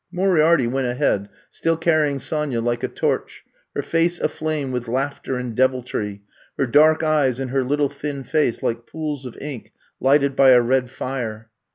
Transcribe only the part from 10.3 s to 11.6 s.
by a red fire.